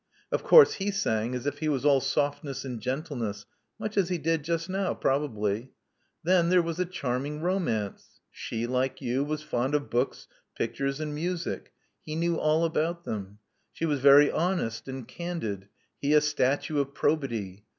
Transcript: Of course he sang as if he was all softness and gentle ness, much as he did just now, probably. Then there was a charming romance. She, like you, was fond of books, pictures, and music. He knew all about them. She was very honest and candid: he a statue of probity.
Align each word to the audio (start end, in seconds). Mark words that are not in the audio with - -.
Of 0.31 0.43
course 0.43 0.73
he 0.73 0.89
sang 0.89 1.35
as 1.35 1.45
if 1.45 1.59
he 1.59 1.69
was 1.69 1.85
all 1.85 2.01
softness 2.01 2.65
and 2.65 2.81
gentle 2.81 3.17
ness, 3.17 3.45
much 3.77 3.97
as 3.97 4.09
he 4.09 4.17
did 4.17 4.43
just 4.43 4.67
now, 4.67 4.95
probably. 4.95 5.73
Then 6.23 6.49
there 6.49 6.63
was 6.63 6.79
a 6.79 6.87
charming 6.87 7.41
romance. 7.41 8.19
She, 8.31 8.65
like 8.65 8.99
you, 8.99 9.23
was 9.23 9.43
fond 9.43 9.75
of 9.75 9.91
books, 9.91 10.27
pictures, 10.57 10.99
and 10.99 11.13
music. 11.13 11.71
He 12.03 12.15
knew 12.15 12.39
all 12.39 12.65
about 12.65 13.03
them. 13.05 13.37
She 13.73 13.85
was 13.85 13.99
very 13.99 14.31
honest 14.31 14.87
and 14.87 15.07
candid: 15.07 15.67
he 16.01 16.15
a 16.15 16.21
statue 16.21 16.79
of 16.79 16.95
probity. 16.95 17.67